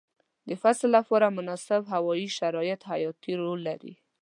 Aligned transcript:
د 0.47 0.49
فصل 0.61 0.89
لپاره 0.97 1.35
مناسب 1.37 1.81
هوايي 1.93 2.27
شرایط 2.37 2.81
حیاتي 2.91 3.33
رول 3.41 3.59
لري. 3.69 3.93